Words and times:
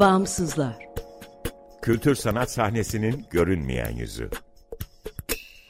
Bağımsızlar. 0.00 0.88
Kültür 1.82 2.14
sanat 2.14 2.50
sahnesinin 2.50 3.26
görünmeyen 3.30 3.90
yüzü. 3.90 4.30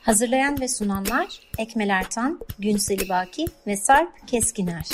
Hazırlayan 0.03 0.61
ve 0.61 0.69
sunanlar 0.69 1.27
Ekmel 1.58 1.88
Ertan, 1.88 2.41
Günseli 2.59 3.09
Baki 3.09 3.46
ve 3.67 3.77
Sarp 3.77 4.29
Keskiner. 4.29 4.87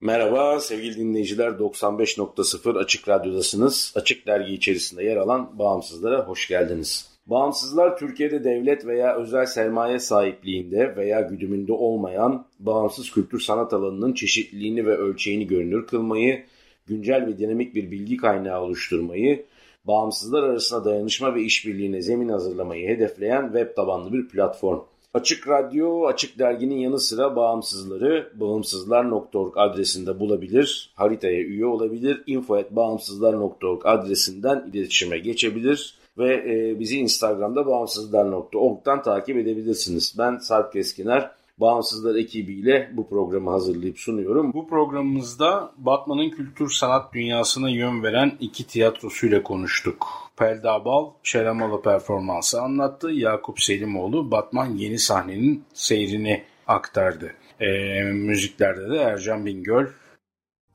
Merhaba 0.00 0.60
sevgili 0.60 0.96
dinleyiciler 0.96 1.48
95.0 1.48 2.78
Açık 2.78 3.08
Radyo'dasınız. 3.08 3.92
Açık 3.96 4.26
Dergi 4.26 4.54
içerisinde 4.54 5.04
yer 5.04 5.16
alan 5.16 5.58
Bağımsızlara 5.58 6.28
hoş 6.28 6.48
geldiniz. 6.48 7.10
Bağımsızlar 7.26 7.98
Türkiye'de 7.98 8.44
devlet 8.44 8.86
veya 8.86 9.16
özel 9.16 9.46
sermaye 9.46 9.98
sahipliğinde 9.98 10.96
veya 10.96 11.20
güdümünde 11.20 11.72
olmayan 11.72 12.46
bağımsız 12.58 13.10
kültür 13.10 13.40
sanat 13.40 13.72
alanının 13.72 14.12
çeşitliliğini 14.12 14.86
ve 14.86 14.96
ölçeğini 14.96 15.46
görünür 15.46 15.86
kılmayı, 15.86 16.44
güncel 16.86 17.26
ve 17.26 17.38
dinamik 17.38 17.74
bir 17.74 17.90
bilgi 17.90 18.16
kaynağı 18.16 18.60
oluşturmayı, 18.60 19.46
bağımsızlar 19.90 20.42
arasında 20.42 20.84
dayanışma 20.84 21.34
ve 21.34 21.42
işbirliğine 21.42 22.02
zemin 22.02 22.28
hazırlamayı 22.28 22.88
hedefleyen 22.88 23.42
web 23.42 23.76
tabanlı 23.76 24.12
bir 24.12 24.28
platform. 24.28 24.80
Açık 25.14 25.48
Radyo, 25.48 26.06
Açık 26.06 26.38
Dergi'nin 26.38 26.78
yanı 26.78 27.00
sıra 27.00 27.36
bağımsızları 27.36 28.32
bağımsızlar.org 28.34 29.52
adresinde 29.56 30.20
bulabilir, 30.20 30.92
haritaya 30.94 31.40
üye 31.40 31.66
olabilir, 31.66 32.22
info.bağımsızlar.org 32.26 33.80
adresinden 33.84 34.70
iletişime 34.72 35.18
geçebilir 35.18 35.94
ve 36.18 36.34
e, 36.34 36.78
bizi 36.80 36.98
Instagram'da 36.98 37.66
bağımsızlar.org'dan 37.66 39.02
takip 39.02 39.36
edebilirsiniz. 39.36 40.14
Ben 40.18 40.38
Sarp 40.38 40.72
Keskiner, 40.72 41.30
Bağımsızlar 41.60 42.14
ekibiyle 42.14 42.90
bu 42.92 43.08
programı 43.08 43.50
hazırlayıp 43.50 43.98
sunuyorum. 43.98 44.52
Bu 44.52 44.68
programımızda 44.68 45.72
Batman'ın 45.76 46.30
kültür 46.30 46.70
sanat 46.70 47.14
dünyasına 47.14 47.70
yön 47.70 48.02
veren 48.02 48.36
iki 48.40 48.66
tiyatrosuyla 48.66 49.42
konuştuk. 49.42 50.06
Pelda 50.36 50.84
Bal, 50.84 51.10
Şeramalı 51.22 51.82
performansı 51.82 52.62
anlattı. 52.62 53.10
Yakup 53.10 53.60
Selimoğlu, 53.60 54.30
Batman 54.30 54.66
yeni 54.66 54.98
sahnenin 54.98 55.64
seyrini 55.74 56.44
aktardı. 56.66 57.34
E, 57.60 57.66
müziklerde 58.02 58.90
de 58.90 58.96
Ercan 58.96 59.46
Bingöl. 59.46 59.86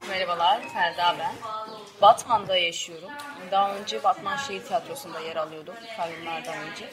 Merhabalar, 0.10 0.62
Ferda 0.62 1.16
ben. 1.20 1.36
Batman'da 2.02 2.58
yaşıyorum. 2.58 3.10
Daha 3.52 3.78
önce 3.78 4.04
Batman 4.04 4.38
Şehir 4.38 4.62
Tiyatrosu'nda 4.62 5.20
yer 5.20 5.36
alıyordum 5.36 5.74
kayyumlardan 5.98 6.56
önce. 6.72 6.86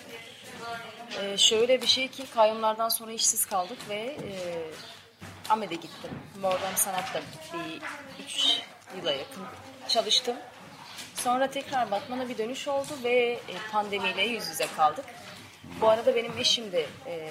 Ee, 1.20 1.38
şöyle 1.38 1.82
bir 1.82 1.86
şey 1.86 2.08
ki 2.08 2.24
kayyumlardan 2.34 2.88
sonra 2.88 3.12
işsiz 3.12 3.46
kaldık 3.46 3.78
ve 3.88 3.94
e, 3.94 4.32
Ahmet'e 5.50 5.74
gittim. 5.74 6.10
Modern 6.40 6.74
Sanat'ta 6.74 7.20
bir 7.54 7.82
3 8.24 8.60
yıla 8.96 9.12
yakın 9.12 9.42
çalıştım. 9.88 10.36
Sonra 11.14 11.46
tekrar 11.46 11.90
Batman'a 11.90 12.28
bir 12.28 12.38
dönüş 12.38 12.68
oldu 12.68 12.92
ve 13.04 13.14
e, 13.32 13.54
pandemiyle 13.72 14.22
yüz 14.22 14.48
yüze 14.48 14.66
kaldık. 14.76 15.04
Bu 15.80 15.88
arada 15.88 16.14
benim 16.14 16.38
eşim 16.38 16.72
de 16.72 16.86
e, 17.06 17.28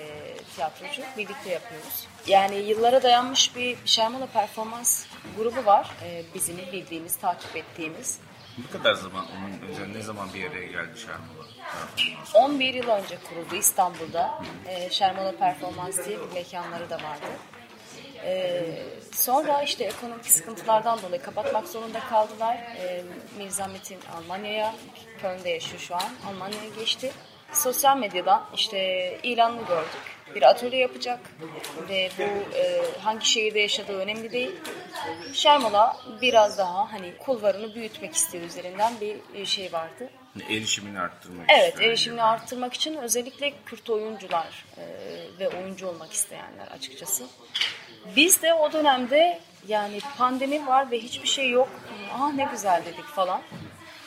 tiyatrocu. 0.55 1.01
Birlikte 1.17 1.49
yapıyoruz. 1.49 2.07
Yani 2.27 2.55
yıllara 2.55 3.03
dayanmış 3.03 3.55
bir 3.55 3.77
Şermala 3.85 4.25
performans 4.25 5.05
grubu 5.37 5.65
var. 5.65 5.91
E, 6.03 6.23
bizim 6.33 6.57
bildiğimiz, 6.57 7.17
takip 7.17 7.55
ettiğimiz. 7.55 8.19
Ne 8.57 8.79
kadar 8.79 8.93
zaman, 8.93 9.25
onun 9.37 9.93
ne 9.93 10.01
zaman 10.01 10.33
bir 10.33 10.51
araya 10.51 10.65
geldi 10.65 10.99
Şermala? 10.99 12.45
11 12.45 12.73
yıl 12.73 12.87
önce 12.87 13.17
kuruldu 13.29 13.55
İstanbul'da. 13.55 14.43
E, 14.67 14.89
Şermala 14.89 15.37
Performans 15.37 16.05
diye 16.05 16.19
bir 16.19 16.33
mekanları 16.33 16.89
da 16.89 16.95
vardı. 16.95 17.25
E, 18.25 18.63
sonra 19.13 19.63
işte 19.63 19.83
ekonomik 19.83 20.25
sıkıntılardan 20.25 21.01
dolayı 21.01 21.21
kapatmak 21.21 21.67
zorunda 21.67 21.99
kaldılar. 21.99 22.55
E, 22.55 23.03
Mirza 23.37 23.67
Metin 23.67 23.99
Almanya'ya, 24.17 24.75
Köln'de 25.21 25.49
yaşıyor 25.49 25.79
şu 25.79 25.95
an. 25.95 26.09
Almanya'ya 26.27 26.69
geçti. 26.79 27.11
Sosyal 27.53 27.97
medyadan 27.97 28.45
işte 28.55 28.79
ilanını 29.23 29.67
gördük. 29.67 30.20
Bir 30.35 30.49
atölye 30.49 30.79
yapacak 30.79 31.19
ve 31.89 32.09
bu 32.17 32.55
e, 32.57 32.81
hangi 33.01 33.25
şehirde 33.25 33.59
yaşadığı 33.59 33.97
önemli 33.97 34.31
değil. 34.31 34.51
Şermala 35.33 35.97
biraz 36.21 36.57
daha 36.57 36.93
hani 36.93 37.13
kulvarını 37.17 37.75
büyütmek 37.75 38.13
istiyor 38.15 38.43
üzerinden 38.43 38.93
bir 39.01 39.45
şey 39.45 39.73
vardı. 39.73 40.09
Erişimini 40.49 40.99
arttırmak 40.99 41.45
Evet, 41.49 41.69
istiyor. 41.69 41.89
erişimini 41.89 42.23
arttırmak 42.23 42.73
için 42.73 42.95
özellikle 42.97 43.53
Kürt 43.65 43.89
oyuncular 43.89 44.65
e, 44.77 44.83
ve 45.39 45.49
oyuncu 45.49 45.87
olmak 45.87 46.13
isteyenler 46.13 46.67
açıkçası. 46.67 47.23
Biz 48.15 48.41
de 48.41 48.53
o 48.53 48.71
dönemde 48.73 49.39
yani 49.67 49.99
pandemi 50.17 50.67
var 50.67 50.91
ve 50.91 50.99
hiçbir 50.99 51.27
şey 51.27 51.49
yok. 51.49 51.69
Ah 52.19 52.33
ne 52.33 52.47
güzel 52.51 52.81
dedik 52.85 53.05
falan. 53.05 53.41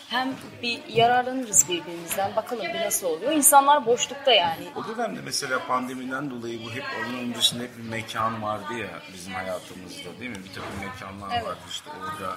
Hem 0.09 0.35
bir 0.63 0.85
yararlanırız 0.89 1.69
birbirimizden. 1.69 2.37
Bakalım 2.37 2.65
bir 2.65 2.81
nasıl 2.81 3.07
oluyor. 3.07 3.33
İnsanlar 3.33 3.87
boşlukta 3.87 4.33
yani. 4.33 4.69
O 4.77 4.89
dönemde 4.97 5.21
mesela 5.25 5.67
pandemiden 5.67 6.31
dolayı 6.31 6.65
bu 6.65 6.71
hep 6.71 6.85
onun 7.01 7.19
öncesinde 7.19 7.63
hep 7.65 7.79
bir 7.79 7.83
mekan 7.83 8.43
vardı 8.43 8.75
ya 8.75 8.89
bizim 9.15 9.35
hayatımızda 9.35 10.21
değil 10.21 10.31
mi? 10.31 10.45
Bir 10.45 10.49
takım 10.49 10.79
mekanlar 10.81 11.29
Evet. 11.37 11.47
vardı 11.47 11.61
işte 11.71 11.91
orada. 11.91 12.37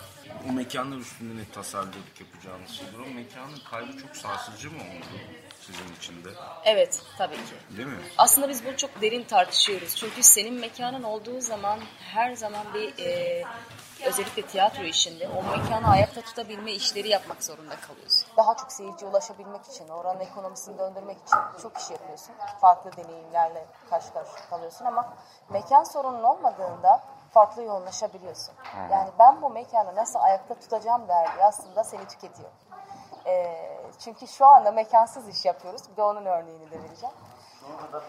O 0.50 0.52
mekanlar 0.54 0.98
üstünde 0.98 1.42
ne 1.42 1.46
tasarladık 1.54 2.20
yapacağımız 2.22 2.72
şeyler. 2.72 3.00
O 3.12 3.14
mekanın 3.16 3.60
kaybı 3.72 3.98
çok 3.98 4.16
sarsıcı 4.18 4.72
mı 4.72 4.78
oldu 4.78 5.20
sizin 5.68 5.96
için 5.96 6.26
de? 6.26 6.30
Evet 6.64 7.02
tabii 7.18 7.36
ki. 7.36 7.78
Değil 7.78 7.88
mi? 7.88 8.00
Aslında 8.18 8.50
biz 8.50 8.66
bunu 8.66 8.78
çok 8.78 9.02
derin 9.02 9.24
tartışıyoruz. 9.24 9.96
Çünkü 9.96 10.24
senin 10.24 10.54
mekanın 10.54 11.04
olduğu 11.04 11.42
zaman 11.42 11.80
her 12.14 12.36
zaman 12.36 12.74
bir 12.74 13.06
e, 13.06 13.44
özellikle 14.06 14.42
tiyatro 14.42 14.84
işinde 14.84 15.30
o 15.30 15.58
mekanı 15.58 15.88
ayakta 15.90 16.22
tutabilme 16.22 16.72
işleri 16.72 17.10
yapmak 17.10 17.44
zorunda 17.44 17.76
kalıyorsun. 17.76 18.30
Daha 18.38 18.56
çok 18.56 18.72
seyirciye 18.72 19.12
ulaşabilmek 19.12 19.66
için, 19.66 19.88
oranın 19.88 20.20
ekonomisini 20.20 20.78
döndürmek 20.78 21.18
için 21.18 21.38
çok 21.62 21.78
iş 21.78 21.90
yapıyorsun. 21.90 22.36
Farklı 22.62 22.92
deneyimlerle 22.98 23.66
karşı 23.90 24.14
karşıya 24.14 24.50
kalıyorsun 24.50 24.86
ama 24.86 25.14
mekan 25.50 25.84
sorunun 25.84 26.24
olmadığında 26.24 27.04
farklı 27.32 27.64
yoğunlaşabiliyorsun. 27.64 28.54
Yani 28.92 29.10
ben 29.20 29.42
bu 29.42 29.50
mekanı 29.50 29.96
nasıl 29.96 30.20
ayakta 30.20 30.60
tutacağım 30.60 31.08
derdi 31.08 31.44
aslında 31.44 31.84
seni 31.84 32.08
tüketiyor. 32.08 32.50
Ee, 33.28 33.78
çünkü 34.00 34.28
şu 34.28 34.46
anda 34.46 34.72
mekansız 34.72 35.28
iş 35.28 35.46
yapıyoruz. 35.46 35.82
Bir 35.92 35.98
de 35.98 36.04
onun 36.04 36.26
örneğini 36.26 36.72
de 36.72 36.84
vereceğim. 36.84 37.16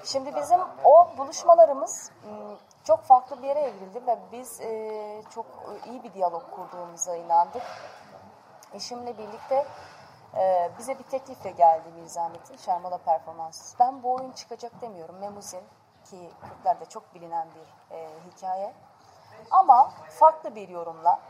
Şimdi 0.04 0.34
bizim 0.34 0.60
o 0.84 1.08
buluşmalarımız 1.18 2.12
çok 2.84 3.02
farklı 3.02 3.42
bir 3.42 3.48
yere 3.48 3.60
evrildi 3.60 4.06
ve 4.06 4.18
biz 4.32 4.60
e, 4.60 5.22
çok 5.34 5.46
iyi 5.86 6.02
bir 6.02 6.14
diyalog 6.14 6.42
kurduğumuza 6.50 7.16
inandık. 7.16 7.62
Eşimle 8.74 9.18
birlikte 9.18 9.66
e, 10.36 10.70
bize 10.78 10.98
bir 10.98 11.04
teklifle 11.04 11.50
geldi 11.50 11.88
Mirza 11.96 12.28
Metin, 12.28 12.56
Şermala 12.56 12.98
Performans. 12.98 13.74
Ben 13.80 14.02
bu 14.02 14.12
oyun 14.12 14.32
çıkacak 14.32 14.80
demiyorum. 14.80 15.16
Memuzin 15.18 15.62
ki 16.04 16.30
Kürtlerde 16.42 16.84
çok 16.84 17.14
bilinen 17.14 17.48
bir 17.54 17.96
e, 17.96 18.08
hikaye. 18.30 18.72
Ama 19.50 19.90
farklı 20.08 20.54
bir 20.54 20.68
yorumla 20.68 21.20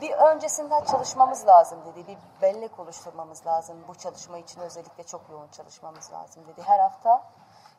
bir 0.00 0.12
öncesinden 0.12 0.84
çalışmamız 0.84 1.46
lazım 1.46 1.78
dedi. 1.84 2.06
Bir 2.06 2.18
bellek 2.42 2.78
oluşturmamız 2.78 3.46
lazım. 3.46 3.84
Bu 3.88 3.94
çalışma 3.94 4.38
için 4.38 4.60
özellikle 4.60 5.04
çok 5.04 5.20
yoğun 5.30 5.48
çalışmamız 5.48 6.12
lazım 6.12 6.46
dedi. 6.46 6.62
Her 6.62 6.78
hafta 6.78 7.22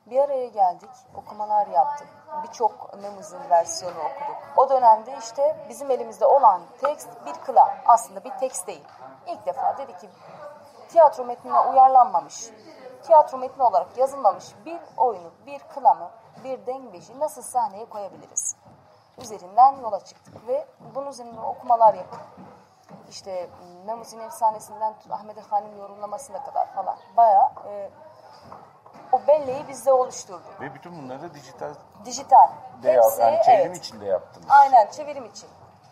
bir 0.05 0.19
araya 0.19 0.47
geldik, 0.47 0.89
okumalar 1.15 1.67
yaptık. 1.67 2.07
Birçok 2.43 2.93
Memuzin 3.01 3.49
versiyonu 3.49 3.99
okuduk. 3.99 4.37
O 4.57 4.69
dönemde 4.69 5.17
işte 5.19 5.65
bizim 5.69 5.91
elimizde 5.91 6.25
olan 6.25 6.61
tekst 6.81 7.09
bir 7.25 7.33
kıla. 7.33 7.77
Aslında 7.85 8.23
bir 8.23 8.31
tekst 8.31 8.67
değil. 8.67 8.83
İlk 9.27 9.45
defa 9.45 9.77
dedi 9.77 9.97
ki 9.97 10.09
tiyatro 10.89 11.25
metnine 11.25 11.59
uyarlanmamış, 11.59 12.49
tiyatro 13.03 13.37
metni 13.37 13.63
olarak 13.63 13.97
yazılmamış 13.97 14.45
bir 14.65 14.79
oyunu, 14.97 15.31
bir 15.45 15.59
kılamı, 15.59 16.11
bir 16.43 16.65
dengbeşi 16.65 17.19
nasıl 17.19 17.41
sahneye 17.41 17.85
koyabiliriz? 17.85 18.55
Üzerinden 19.21 19.75
yola 19.81 19.99
çıktık 19.99 20.47
ve 20.47 20.65
bunun 20.95 21.07
üzerine 21.07 21.39
okumalar 21.39 21.93
yapıp 21.93 22.19
işte 23.09 23.49
Memuzin 23.85 24.19
efsanesinden 24.19 24.93
tut- 24.99 25.11
Ahmet 25.11 25.37
Efendi'nin 25.37 25.77
yorumlamasına 25.77 26.43
kadar 26.43 26.73
falan 26.73 26.97
bayağı 27.17 27.49
e, 27.67 27.89
o 29.11 29.27
belleği 29.27 29.67
bizde 29.67 29.93
oluşturduk. 29.93 30.61
Ve 30.61 30.73
bütün 30.73 31.03
bunları 31.03 31.33
dijital 31.33 31.73
Dijital. 32.05 32.47
de 32.83 32.91
yap- 32.91 33.05
Hepsi, 33.05 33.21
yani 33.21 33.39
çevrim 33.45 33.65
evet. 33.71 33.77
içinde 33.77 34.05
yaptınız. 34.05 34.47
Aynen 34.49 34.89
çevirim 34.89 35.25
için. 35.25 35.49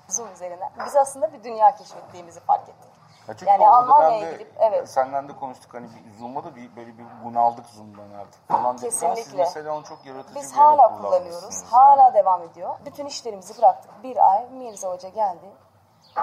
Zoom 0.07 0.31
üzerinden. 0.33 0.71
Biz 0.85 0.95
aslında 0.95 1.33
bir 1.33 1.44
dünya 1.44 1.75
keşfettiğimizi 1.75 2.39
fark 2.39 2.69
ettik. 2.69 2.91
Ya 3.27 3.33
çünkü 3.38 3.51
Yani 3.51 3.69
Almanya'ya 3.69 4.31
gidip 4.31 4.53
evet. 4.59 4.89
Senden 4.89 5.27
de 5.29 5.35
konuştuk 5.35 5.74
hani 5.74 5.88
bir 5.88 6.19
Zoom'da 6.19 6.44
da 6.44 6.56
bir, 6.56 6.75
böyle 6.75 6.97
bir 6.97 7.06
bunaldık 7.25 7.65
Zoom'dan 7.65 8.19
artık 8.19 8.47
falan 8.47 8.77
dedik 8.77 8.94
ama 9.03 9.15
siz 9.15 9.15
Kesinlikle. 9.15 9.44
mesela 9.44 9.75
onu 9.75 9.83
çok 9.83 10.06
yaratıcı 10.06 10.35
Biz 10.39 10.51
bir 10.53 10.57
hala 10.57 10.97
kullanıyoruz. 10.97 11.56
yani. 11.62 11.71
Hala 11.71 12.13
devam 12.13 12.41
ediyor. 12.44 12.75
Bütün 12.85 13.06
işlerimizi 13.06 13.57
bıraktık. 13.57 14.03
Bir 14.03 14.31
ay 14.31 14.50
Mirza 14.50 14.89
Hoca 14.89 15.09
geldi 15.09 15.51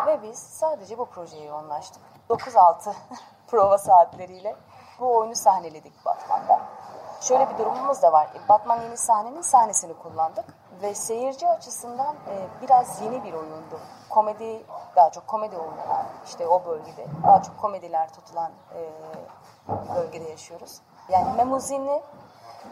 ve 0.06 0.22
biz 0.22 0.38
sadece 0.38 0.98
bu 0.98 1.06
projeye 1.06 1.44
yoğunlaştık. 1.44 2.02
9-6 2.30 2.92
prova 3.46 3.78
saatleriyle 3.78 4.56
bu 5.00 5.16
oyunu 5.16 5.36
sahneledik 5.36 6.04
Batman'da. 6.04 6.60
Şöyle 7.20 7.50
bir 7.50 7.58
durumumuz 7.58 8.02
da 8.02 8.12
var. 8.12 8.28
E, 8.34 8.48
Batman 8.48 8.80
yeni 8.82 8.96
sahnenin 8.96 9.42
sahnesini 9.42 9.94
kullandık 9.94 10.44
ve 10.82 10.94
seyirci 10.94 11.48
açısından 11.48 12.14
e, 12.28 12.62
biraz 12.62 13.02
yeni 13.02 13.24
bir 13.24 13.32
oyundu. 13.32 13.80
Komedi, 14.14 14.64
daha 14.96 15.10
çok 15.10 15.26
komedi 15.26 15.56
oynanan 15.56 16.04
işte 16.26 16.46
o 16.46 16.64
bölgede, 16.66 17.06
daha 17.26 17.42
çok 17.42 17.58
komediler 17.58 18.12
tutulan 18.12 18.52
e, 18.74 18.80
bölgede 19.94 20.30
yaşıyoruz. 20.30 20.80
Yani 21.08 21.36
Memuzini 21.36 22.02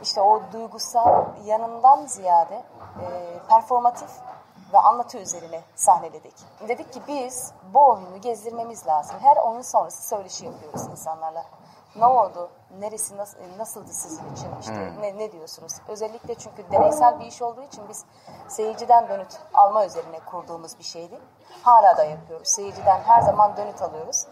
işte 0.03 0.21
o 0.21 0.43
duygusal 0.53 1.25
yanından 1.45 2.07
ziyade 2.07 2.63
e, 3.01 3.39
performatif 3.49 4.11
ve 4.73 4.79
anlatı 4.79 5.19
üzerine 5.19 5.61
sahneledik. 5.75 6.35
Dedik 6.69 6.93
ki 6.93 7.03
biz 7.09 7.53
bu 7.75 7.89
oyunu 7.91 8.21
gezdirmemiz 8.21 8.87
lazım. 8.87 9.17
Her 9.21 9.37
oyun 9.37 9.63
sonrası 9.63 10.09
söyleşi 10.09 10.45
yapıyoruz 10.45 10.87
insanlarla. 10.87 11.45
Ne 11.97 12.07
oldu? 12.07 12.51
Neresi 12.79 13.17
nasıl, 13.17 13.39
nasıldı 13.59 13.93
sizin 13.93 14.33
için? 14.33 14.49
İşte 14.61 14.93
ne, 15.01 15.19
ne 15.19 15.33
diyorsunuz? 15.33 15.73
Özellikle 15.89 16.35
çünkü 16.35 16.71
deneysel 16.73 17.21
bir 17.21 17.25
iş 17.25 17.43
olduğu 17.43 17.63
için 17.63 17.89
biz 17.89 18.05
seyirciden 18.49 19.09
dönüt 19.09 19.41
alma 19.55 19.87
üzerine 19.87 20.21
kurduğumuz 20.21 20.79
bir 20.79 20.85
şeydi. 20.85 21.21
Hala 21.63 21.97
da 21.97 22.05
yapıyoruz. 22.05 22.49
Seyirciden 22.49 23.01
her 23.01 23.21
zaman 23.21 23.57
dönüt 23.57 23.83
alıyoruz. 23.83 24.27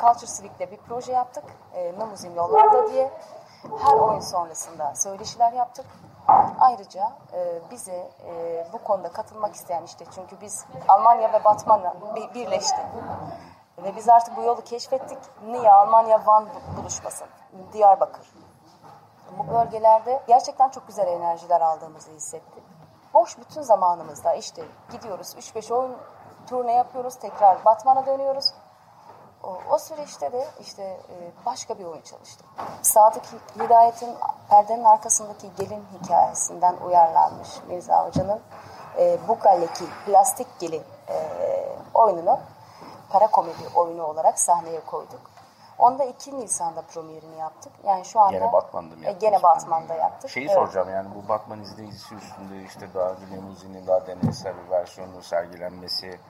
Culture 0.00 0.26
Civic'te 0.36 0.70
bir 0.70 0.76
proje 0.76 1.12
yaptık. 1.12 1.44
E, 1.74 1.92
Memuzin 1.92 2.34
Yollarda 2.34 2.90
diye. 2.92 3.10
Her 3.84 3.94
oyun 3.94 4.20
sonrasında 4.20 4.94
söyleşiler 4.94 5.52
yaptık. 5.52 5.86
Ayrıca 6.60 7.12
e, 7.32 7.70
bize 7.70 8.10
e, 8.26 8.66
bu 8.72 8.78
konuda 8.78 9.12
katılmak 9.12 9.54
isteyen 9.54 9.82
işte 9.82 10.04
çünkü 10.14 10.40
biz 10.40 10.64
Almanya 10.88 11.32
ve 11.32 11.44
Batman'la 11.44 11.94
bir, 12.16 12.34
birleşti. 12.34 12.80
Ve 13.82 13.96
biz 13.96 14.08
artık 14.08 14.36
bu 14.36 14.42
yolu 14.42 14.64
keşfettik. 14.64 15.18
Niye 15.46 15.72
Almanya 15.72 16.26
Van 16.26 16.46
bu- 16.46 16.80
buluşmasın? 16.80 17.28
Diyarbakır. 17.72 18.26
Bu 19.38 19.54
bölgelerde 19.54 20.22
gerçekten 20.26 20.68
çok 20.68 20.86
güzel 20.86 21.06
enerjiler 21.06 21.60
aldığımızı 21.60 22.10
hissettik. 22.10 22.62
Boş 23.14 23.38
bütün 23.38 23.62
zamanımızda 23.62 24.34
işte 24.34 24.62
gidiyoruz 24.92 25.34
3-5 25.34 25.74
oyun 25.74 25.96
turne 26.48 26.72
yapıyoruz. 26.72 27.14
Tekrar 27.14 27.64
Batman'a 27.64 28.06
dönüyoruz. 28.06 28.52
O, 29.42 29.58
o 29.70 29.78
süreçte 29.78 30.32
de 30.32 30.46
işte 30.60 30.82
e, 30.82 31.30
başka 31.46 31.78
bir 31.78 31.84
oyun 31.84 32.02
çalıştım. 32.02 32.46
Sadık 32.82 33.22
Hidayet'in 33.60 34.14
perdenin 34.50 34.84
arkasındaki 34.84 35.54
gelin 35.58 35.84
hikayesinden 36.02 36.76
uyarlanmış 36.86 37.48
Mirza 37.68 38.06
Hoca'nın 38.06 38.40
e, 38.98 39.28
Bukaleki 39.28 39.84
Plastik 40.06 40.46
Gelin 40.60 40.82
e, 41.08 41.16
oyununu 41.94 42.38
para 43.10 43.26
komedi 43.30 43.68
oyunu 43.74 44.04
olarak 44.04 44.38
sahneye 44.38 44.80
koyduk. 44.80 45.20
Onda 45.78 46.04
2 46.04 46.40
Nisan'da 46.40 46.82
premierini 46.82 47.36
yaptık. 47.38 47.72
Yani 47.84 48.04
şu 48.04 48.20
anda 48.20 48.38
Gene 48.38 48.52
Batman'da 48.52 48.96
mı 48.96 49.02
E, 49.04 49.06
yaptınız? 49.06 49.20
Gene 49.20 49.42
Batman'da 49.42 49.94
yaptık. 49.94 50.30
Şeyi 50.30 50.46
Evet. 50.46 50.54
soracağım 50.54 50.90
yani 50.90 51.08
bu 51.14 51.28
Batman 51.28 51.60
izleyicisi 51.60 52.14
üstünde 52.14 52.62
işte 52.62 52.94
daha 52.94 53.14
Limuzin'in 53.30 53.86
daha 53.86 54.06
deneysel 54.06 54.54
bir 54.64 54.70
versiyonu 54.70 55.22
sergilenmesi, 55.22 56.20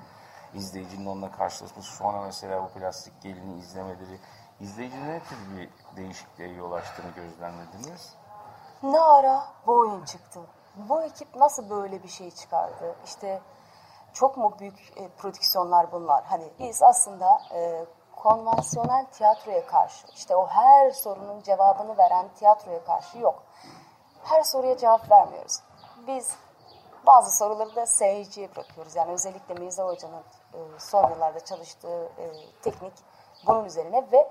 izleyicinin 0.55 1.07
onunla 1.07 1.31
karşılaşması, 1.33 1.93
sonra 1.97 2.21
mesela 2.23 2.63
bu 2.65 2.69
plastik 2.69 3.23
gelini 3.23 3.59
izlemeleri, 3.59 4.21
izleyicinin 4.61 5.09
ne 5.09 5.21
tür 5.21 5.37
bir 5.57 5.71
değişikliğe 5.97 6.53
yol 6.53 6.73
açtığını 6.73 7.11
gözlemlediniz? 7.11 8.15
Ne 8.83 9.01
ara 9.01 9.45
bu 9.67 9.79
oyun 9.79 10.05
çıktı? 10.05 10.41
Bu 10.77 11.03
ekip 11.03 11.35
nasıl 11.37 11.71
böyle 11.71 12.03
bir 12.03 12.09
şey 12.09 12.31
çıkardı? 12.31 12.95
İşte 13.05 13.41
çok 14.13 14.37
mu 14.37 14.55
büyük 14.59 14.93
e, 14.97 15.09
prodüksiyonlar 15.09 15.93
bunlar? 15.93 16.25
Hani 16.25 16.45
biz 16.59 16.83
aslında 16.83 17.43
e, 17.55 17.85
konvansiyonel 18.17 19.07
tiyatroya 19.07 19.67
karşı, 19.67 20.07
işte 20.15 20.37
o 20.37 20.47
her 20.47 20.91
sorunun 20.91 21.43
cevabını 21.43 21.99
veren 21.99 22.29
tiyatroya 22.39 22.85
karşı 22.85 23.19
yok. 23.19 23.43
Her 24.25 24.43
soruya 24.43 24.77
cevap 24.77 25.11
vermiyoruz. 25.11 25.61
Biz 26.07 26.37
bazı 27.07 27.37
soruları 27.37 27.77
da 27.77 27.87
seyirciye 27.87 28.55
bırakıyoruz. 28.55 28.97
Yani 28.97 29.13
özellikle 29.13 29.55
Mirza 29.55 29.85
Hoca'nın 29.85 30.25
e, 30.55 30.59
son 30.79 31.11
yıllarda 31.11 31.41
çalıştığı 31.41 32.05
e, 32.19 32.31
teknik 32.63 32.93
bunun 33.47 33.65
üzerine 33.65 34.07
ve 34.13 34.29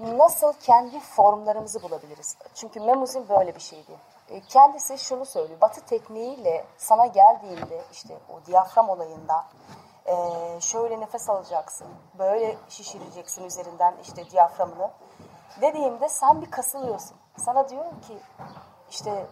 nasıl 0.00 0.52
kendi 0.52 1.00
formlarımızı 1.00 1.82
bulabiliriz? 1.82 2.36
Çünkü 2.54 2.80
Memuzin 2.80 3.28
böyle 3.28 3.54
bir 3.54 3.60
şeydi. 3.60 3.98
E, 4.30 4.40
Kendisi 4.40 4.98
şunu 4.98 5.26
söylüyor. 5.26 5.60
Batı 5.60 5.80
tekniğiyle 5.80 6.64
sana 6.76 7.06
geldiğinde 7.06 7.82
işte 7.92 8.18
o 8.34 8.46
diyafram 8.46 8.88
olayında 8.88 9.44
e, 10.06 10.14
şöyle 10.60 11.00
nefes 11.00 11.30
alacaksın, 11.30 11.86
böyle 12.18 12.56
şişireceksin 12.68 13.44
üzerinden 13.44 13.94
işte 14.02 14.30
diyaframını. 14.30 14.90
Dediğimde 15.60 16.08
sen 16.08 16.42
bir 16.42 16.50
kasılıyorsun. 16.50 17.16
Sana 17.36 17.68
diyorum 17.68 18.00
ki 18.00 18.18
işte 18.90 19.26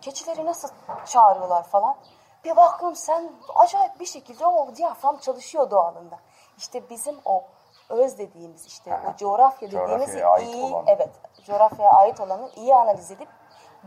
keçileri 0.00 0.46
nasıl 0.46 0.68
çağırıyorlar 1.06 1.62
falan. 1.62 1.96
Bir 2.44 2.56
baktım 2.56 2.96
sen 2.96 3.32
acayip 3.54 4.00
bir 4.00 4.06
şekilde 4.06 4.46
o 4.46 4.76
diyafram 4.76 5.16
çalışıyor 5.18 5.70
doğalında. 5.70 6.18
İşte 6.58 6.90
bizim 6.90 7.16
o 7.24 7.44
öz 7.88 8.18
dediğimiz 8.18 8.66
işte 8.66 9.00
o 9.12 9.16
coğrafya 9.16 9.70
dediğimiz 9.70 10.14
iyi 10.14 10.64
olan. 10.64 10.84
evet 10.86 11.10
coğrafyaya 11.42 11.90
ait 11.92 12.20
olanı 12.20 12.50
iyi 12.56 12.74
analiz 12.74 13.10
edip 13.10 13.28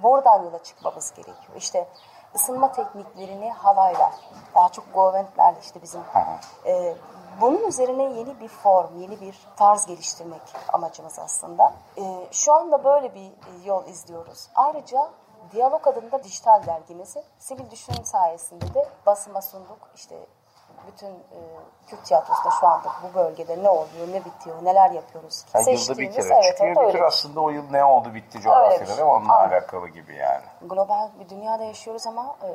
buradan 0.04 0.44
yola 0.44 0.64
çıkmamız 0.64 1.12
gerekiyor. 1.12 1.56
İşte 1.56 1.88
ısınma 2.36 2.72
tekniklerini 2.72 3.52
halayla 3.52 4.12
daha 4.56 4.70
çok 4.70 4.94
goventlerle 4.94 5.60
işte 5.62 5.82
bizim 5.82 6.02
e, 6.66 6.96
bunun 7.42 7.68
üzerine 7.68 8.04
yeni 8.04 8.40
bir 8.40 8.48
form, 8.48 9.00
yeni 9.00 9.22
bir 9.22 9.48
tarz 9.56 9.86
geliştirmek 9.86 10.42
amacımız 10.74 11.20
aslında. 11.20 11.74
E, 11.98 12.28
şu 12.32 12.54
anda 12.54 12.84
böyle 12.84 13.16
bir 13.16 13.28
e, 13.28 13.66
yol 13.66 13.86
izliyoruz. 13.86 14.48
Ayrıca 14.56 15.10
Diyalog 15.52 15.88
adında 15.88 16.24
dijital 16.24 16.66
dergimizi 16.66 17.24
sivil 17.40 17.72
düşünüm 17.72 18.06
sayesinde 18.06 18.74
de 18.74 18.90
basıma 19.06 19.42
sunduk. 19.42 19.90
İşte 19.96 20.16
bütün 20.88 21.07
e, 21.07 21.39
Kürt 21.88 22.06
tiyatrosunda 22.06 22.50
şu 22.60 22.68
anda 22.68 22.89
bu 23.04 23.16
bölgede 23.16 23.63
ne 23.63 23.69
oluyor, 23.69 24.07
ne 24.12 24.25
bitiyor, 24.25 24.66
neler 24.66 24.92
yapıyoruz. 24.92 25.45
Yani 25.54 25.72
yılda 25.72 25.98
bir 25.98 26.12
kere 26.12 26.34
evet, 26.34 26.44
çıkıyor. 26.44 26.76
evet, 26.78 26.88
bir 26.88 26.92
tür 26.94 27.02
aslında 27.06 27.40
o 27.42 27.50
yıl 27.50 27.71
ne 27.71 27.83
oldu 27.83 28.14
bitti 28.14 28.42
coğrafyada 28.42 28.85
şey. 28.85 28.88
değil 28.88 29.07
mi? 29.07 29.14
Onunla 29.14 29.33
Aynen. 29.35 29.54
alakalı 29.54 29.88
gibi 29.88 30.16
yani. 30.16 30.44
global 30.62 31.09
bir 31.19 31.30
dünyada 31.30 31.64
yaşıyoruz 31.64 32.07
ama 32.07 32.35
e, 32.44 32.47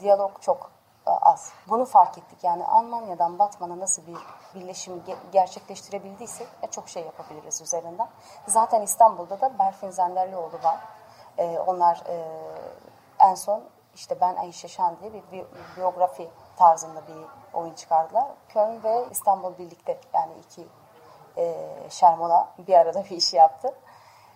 diyalog 0.00 0.40
çok 0.40 0.70
e, 1.06 1.10
az. 1.10 1.52
Bunu 1.68 1.84
fark 1.84 2.18
ettik. 2.18 2.38
Yani 2.44 2.64
Almanya'dan 2.64 3.38
Batman'a 3.38 3.80
nasıl 3.80 4.02
bir 4.06 4.16
birleşim 4.54 4.94
ge- 5.08 5.30
gerçekleştirebildiysek 5.32 6.48
e, 6.62 6.66
çok 6.66 6.88
şey 6.88 7.04
yapabiliriz 7.04 7.60
üzerinden. 7.62 8.08
Zaten 8.46 8.82
İstanbul'da 8.82 9.40
da 9.40 9.58
Berfin 9.58 9.90
Zenderlioğlu 9.90 10.58
var. 10.62 10.78
E, 11.38 11.58
onlar 11.58 12.02
e, 12.08 12.24
en 13.20 13.34
son 13.34 13.62
işte 14.00 14.20
ben 14.20 14.36
Ayşe 14.36 14.68
Şan 14.68 14.96
diye 15.00 15.12
bir, 15.12 15.22
bi- 15.32 15.46
biyografi 15.76 16.30
tarzında 16.56 17.00
bir 17.06 17.16
oyun 17.58 17.74
çıkardılar. 17.74 18.26
Köln 18.48 18.82
ve 18.84 19.04
İstanbul 19.10 19.58
birlikte 19.58 20.00
yani 20.14 20.32
iki 20.46 20.68
e, 21.36 21.54
Şermola 21.90 22.48
bir 22.58 22.74
arada 22.74 23.04
bir 23.04 23.10
iş 23.10 23.34
yaptı. 23.34 23.74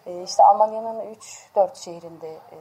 E, 0.06 0.22
işte 0.22 0.44
Almanya'nın 0.44 1.14
3-4 1.54 1.76
şehrinde 1.76 2.32
e, 2.32 2.58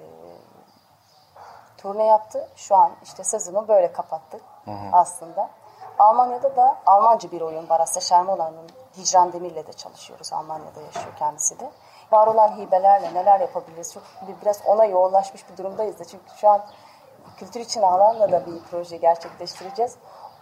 turne 1.77 2.05
yaptı. 2.05 2.49
Şu 2.55 2.75
an 2.75 2.91
işte 3.03 3.23
sezonu 3.23 3.67
böyle 3.67 3.91
kapattık 3.91 4.41
aslında. 4.93 5.49
Almanya'da 5.99 6.55
da 6.55 6.75
Almanca 6.85 7.31
bir 7.31 7.41
oyun 7.41 7.69
var 7.69 7.79
aslında. 7.79 7.99
Şermola'nın 8.01 8.69
Hicran 8.97 9.33
Demir'le 9.33 9.67
de 9.67 9.73
çalışıyoruz. 9.73 10.33
Almanya'da 10.33 10.81
yaşıyor 10.81 11.15
kendisi 11.19 11.59
de. 11.59 11.71
Var 12.11 12.27
olan 12.27 12.57
hibelerle 12.57 13.13
neler 13.13 13.39
yapabiliriz? 13.39 13.93
Çok 13.93 14.03
bir- 14.27 14.41
biraz 14.41 14.61
ona 14.65 14.85
yoğunlaşmış 14.85 15.49
bir 15.49 15.57
durumdayız 15.57 15.99
da. 15.99 16.05
Çünkü 16.05 16.23
şu 16.37 16.49
an 16.49 16.61
kültür 17.43 17.59
için 17.59 17.81
alanla 17.81 18.31
da 18.31 18.45
bir 18.45 18.63
proje 18.71 18.97
gerçekleştireceğiz. 18.97 19.95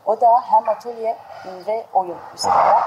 O 0.05 0.21
da 0.21 0.41
hem 0.41 0.69
atölye 0.69 1.17
ve 1.67 1.85
oyun 1.93 2.17
üzerinden 2.35 2.81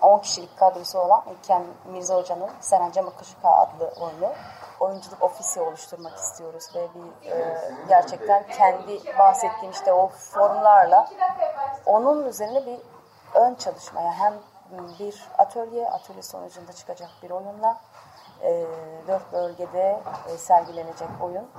10 0.00 0.18
kişilik 0.18 0.58
kadrosu 0.58 0.98
olan 0.98 1.22
Ken 1.42 1.62
Mirza 1.84 2.16
Hoca'nın 2.16 2.50
Serenca 2.60 3.02
Makışıka 3.02 3.48
adlı 3.48 3.92
oyunu 4.00 4.32
oyunculuk 4.80 5.22
ofisi 5.22 5.60
oluşturmak 5.60 6.16
istiyoruz 6.16 6.64
ve 6.74 6.88
bir 6.94 7.30
e, 7.30 7.56
gerçekten 7.88 8.46
kendi 8.46 9.18
bahsettiğim 9.18 9.72
işte 9.72 9.92
o 9.92 10.08
formlarla 10.08 11.08
onun 11.86 12.28
üzerine 12.28 12.66
bir 12.66 12.78
ön 13.34 13.54
çalışmaya 13.54 14.12
hem 14.12 14.34
bir 14.98 15.28
atölye, 15.38 15.90
atölye 15.90 16.22
sonucunda 16.22 16.72
çıkacak 16.72 17.10
bir 17.22 17.30
oyunla 17.30 17.80
e, 18.42 18.66
dört 19.08 19.32
bölgede 19.32 20.00
e, 20.28 20.38
sergilenecek 20.38 21.08
oyun. 21.22 21.50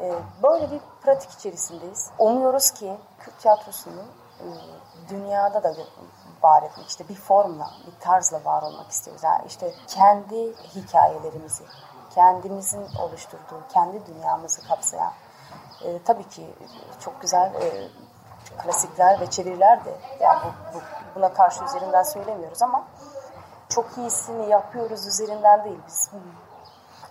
E, 0.00 0.14
böyle 0.42 0.70
bir 0.70 0.80
pratik 1.02 1.30
içerisindeyiz. 1.30 2.10
Umuyoruz 2.18 2.70
ki 2.70 2.96
Kürt 3.18 3.38
tiyatrosunun 3.38 4.06
e, 4.40 4.46
dünyada 5.08 5.62
da 5.62 5.74
var 6.42 6.62
etmek, 6.62 6.88
işte 6.88 7.08
bir 7.08 7.14
formla, 7.14 7.70
bir 7.86 8.00
tarzla 8.00 8.44
var 8.44 8.62
olmak 8.62 8.90
istiyoruz. 8.90 9.22
Yani 9.24 9.42
işte 9.46 9.74
kendi 9.86 10.52
hikayelerimizi, 10.56 11.64
kendimizin 12.14 12.86
oluşturduğu, 13.02 13.62
kendi 13.68 14.06
dünyamızı 14.06 14.68
kapsayan, 14.68 15.12
e, 15.84 16.02
tabii 16.02 16.28
ki 16.28 16.54
çok 17.00 17.20
güzel 17.20 17.54
e, 17.54 17.88
klasikler 18.62 19.20
ve 19.20 19.30
çeviriler 19.30 19.84
de, 19.84 19.94
yani 20.20 20.40
bu, 20.44 20.78
bu, 20.78 20.82
buna 21.14 21.32
karşı 21.32 21.64
üzerinden 21.64 22.02
söylemiyoruz 22.02 22.62
ama 22.62 22.84
çok 23.68 23.98
iyisini 23.98 24.48
yapıyoruz 24.48 25.06
üzerinden 25.06 25.64
değil. 25.64 25.80
Biz 25.88 26.10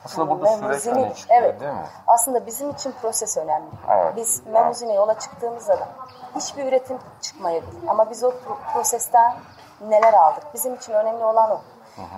Aslında 0.05 0.29
burada 0.29 0.47
süreç 0.47 0.85
Memuzini- 0.85 1.05
öne 1.05 1.13
çıkıyor 1.15 1.41
evet. 1.41 1.59
değil 1.59 1.71
mi? 1.71 1.85
Aslında 2.07 2.45
bizim 2.45 2.69
için 2.69 2.93
proses 3.01 3.37
önemli. 3.37 3.69
Evet. 3.91 4.15
Biz 4.15 4.45
memuzine 4.47 4.93
yola 4.93 5.19
çıktığımızda 5.19 5.79
da 5.79 5.87
hiçbir 6.35 6.65
üretim 6.65 6.99
çıkmayabilir. 7.21 7.87
Ama 7.87 8.09
biz 8.09 8.23
o 8.23 8.29
pro- 8.29 8.73
prosesten 8.73 9.33
neler 9.81 10.13
aldık? 10.13 10.43
Bizim 10.53 10.75
için 10.75 10.93
önemli 10.93 11.23
olan 11.23 11.51
o. 11.51 11.61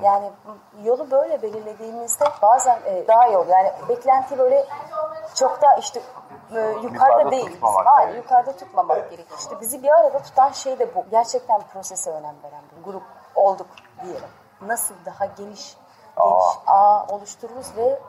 Yani 0.04 0.32
yolu 0.84 1.12
böyle 1.12 1.42
belirlediğimizde 1.42 2.26
bazen 2.42 2.80
e, 2.86 3.08
daha 3.08 3.28
iyi 3.28 3.38
oluyor. 3.38 3.58
Yani 3.58 3.72
beklenti 3.90 4.38
böyle 4.38 4.66
çok 5.36 5.62
da 5.62 5.76
işte 5.76 6.00
e, 6.56 6.60
yukarıda, 6.60 6.82
Yukarıda 6.88 7.32
değil. 7.32 7.58
Hayır, 7.62 8.16
yukarıda 8.16 8.52
tutmamak 8.56 9.10
gerekiyor. 9.12 9.40
İşte 9.40 9.62
bizi 9.62 9.84
bir 9.84 9.90
arada 10.00 10.20
tutan 10.20 10.52
şey 10.52 10.80
de 10.80 10.96
bu. 10.96 11.06
Gerçekten 11.12 11.62
prosese 11.74 12.12
önem 12.12 12.36
veren 12.44 12.62
bir 12.78 12.84
grup 12.84 13.04
olduk 13.36 13.68
diyelim. 14.04 14.30
Nasıl 14.62 14.96
daha 15.06 15.26
geniş, 15.26 15.78
geniş 16.18 16.58
ağ 16.68 17.06
oluştururuz 17.08 17.68
ve 17.78 18.00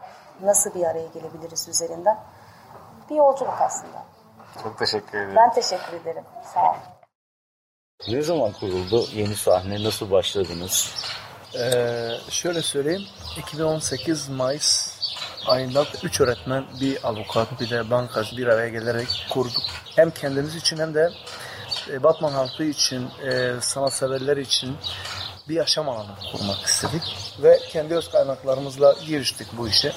nasıl 0.43 0.75
bir 0.75 0.85
araya 0.85 1.07
gelebiliriz 1.07 1.69
üzerinden. 1.69 2.19
Bir 3.11 3.17
yolculuk 3.17 3.61
aslında. 3.61 4.05
Çok 4.63 4.79
teşekkür 4.79 5.19
ederim. 5.19 5.37
Ben 5.37 5.53
teşekkür 5.53 5.93
ederim. 5.93 6.25
Sağ 6.55 6.71
olun. 6.71 6.79
Ne 8.09 8.23
zaman 8.23 8.53
kuruldu 8.53 9.05
yeni 9.13 9.35
sahne? 9.35 9.85
Nasıl 9.85 10.11
başladınız? 10.11 10.95
Ee, 11.55 12.11
şöyle 12.31 12.63
söyleyeyim. 12.63 13.03
2018 13.37 14.29
Mayıs 14.29 14.97
ayında 15.47 15.85
3 16.03 16.21
öğretmen, 16.21 16.65
bir 16.81 17.09
avukat, 17.09 17.61
bir 17.61 17.71
de 17.71 17.91
bankacı 17.91 18.37
bir 18.37 18.47
araya 18.47 18.69
gelerek 18.69 19.27
kurduk. 19.31 19.63
Hem 19.97 20.11
kendimiz 20.11 20.57
için 20.57 20.79
hem 20.79 20.95
de 20.95 21.11
e, 21.91 22.03
Batman 22.03 22.33
halkı 22.33 22.65
için, 22.65 23.09
e, 23.27 23.61
sanatseverler 23.61 24.37
için 24.37 24.77
bir 25.49 25.55
yaşam 25.55 25.89
alanı 25.89 26.11
kurmak 26.33 26.63
istedik. 26.63 27.03
Ve 27.43 27.61
kendi 27.69 27.95
öz 27.95 28.11
kaynaklarımızla 28.11 28.95
giriştik 29.07 29.47
bu 29.53 29.69
işe. 29.69 29.93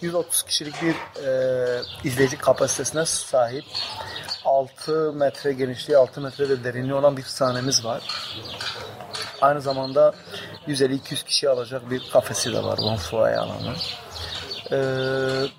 130 0.00 0.42
kişilik 0.42 0.74
bir 0.82 1.24
e, 1.26 1.82
izleyici 2.04 2.38
kapasitesine 2.38 3.06
sahip 3.06 3.64
6 4.44 5.12
metre 5.12 5.52
genişliği 5.52 5.98
6 5.98 6.20
metre 6.20 6.48
de 6.48 6.64
derinliği 6.64 6.94
olan 6.94 7.16
bir 7.16 7.22
sahnemiz 7.22 7.84
var. 7.84 8.02
Aynı 9.40 9.60
zamanda 9.60 10.14
150-200 10.68 11.24
kişi 11.24 11.48
alacak 11.48 11.90
bir 11.90 12.10
kafesi 12.12 12.52
de 12.52 12.64
var. 12.64 12.78
Van 12.82 12.96
Fuaya 12.96 13.42
alanı. 13.42 13.74
Ee, 14.70 14.76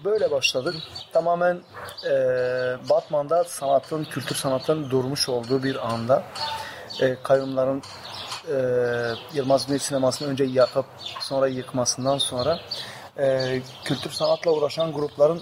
böyle 0.05 0.31
başladık. 0.31 0.75
Tamamen 1.13 1.61
e, 2.05 2.11
Batman'da 2.89 3.43
sanatın, 3.43 4.03
kültür 4.03 4.35
sanatın 4.35 4.89
durmuş 4.89 5.29
olduğu 5.29 5.63
bir 5.63 5.87
anda 5.93 6.23
e, 7.01 7.17
kayyumların 7.23 7.83
e, 8.49 8.57
Yılmaz 9.33 9.65
Güney 9.65 9.79
sinemasını 9.79 10.27
önce 10.27 10.43
yakıp 10.43 10.85
sonra 11.19 11.47
yıkmasından 11.47 12.17
sonra 12.17 12.59
e, 13.19 13.59
kültür 13.83 14.11
sanatla 14.11 14.51
uğraşan 14.51 14.93
grupların 14.93 15.41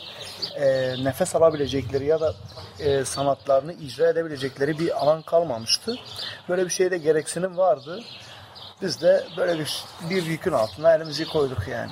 e, 0.55 0.95
nefes 1.03 1.35
alabilecekleri 1.35 2.05
ya 2.05 2.19
da 2.21 2.33
e, 2.79 3.05
sanatlarını 3.05 3.73
icra 3.73 4.09
edebilecekleri 4.09 4.79
bir 4.79 5.01
alan 5.03 5.21
kalmamıştı. 5.21 5.95
Böyle 6.49 6.65
bir 6.65 6.69
şeyde 6.69 6.97
gereksinim 6.97 7.57
vardı. 7.57 8.03
Biz 8.81 9.01
de 9.01 9.23
böyle 9.37 9.59
bir 9.59 9.83
bir 10.09 10.25
yükün 10.25 10.51
altına 10.51 10.93
elimizi 10.93 11.25
koyduk 11.25 11.67
yani. 11.67 11.91